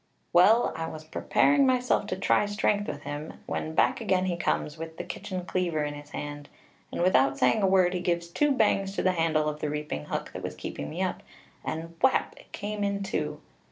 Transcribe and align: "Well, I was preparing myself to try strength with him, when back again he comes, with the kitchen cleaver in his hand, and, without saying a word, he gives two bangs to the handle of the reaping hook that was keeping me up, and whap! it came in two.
"Well, 0.33 0.73
I 0.75 0.87
was 0.87 1.03
preparing 1.03 1.67
myself 1.67 2.07
to 2.07 2.15
try 2.15 2.47
strength 2.47 2.87
with 2.87 3.03
him, 3.03 3.33
when 3.45 3.75
back 3.75 4.01
again 4.01 4.25
he 4.25 4.35
comes, 4.35 4.75
with 4.75 4.97
the 4.97 5.03
kitchen 5.03 5.45
cleaver 5.45 5.83
in 5.83 5.93
his 5.93 6.09
hand, 6.09 6.49
and, 6.91 7.03
without 7.03 7.37
saying 7.37 7.61
a 7.61 7.67
word, 7.67 7.93
he 7.93 7.99
gives 7.99 8.27
two 8.29 8.51
bangs 8.51 8.95
to 8.95 9.03
the 9.03 9.11
handle 9.11 9.47
of 9.47 9.59
the 9.59 9.69
reaping 9.69 10.05
hook 10.05 10.31
that 10.33 10.41
was 10.41 10.55
keeping 10.55 10.89
me 10.89 11.03
up, 11.03 11.21
and 11.63 11.95
whap! 12.01 12.33
it 12.39 12.51
came 12.51 12.83
in 12.83 13.03
two. 13.03 13.41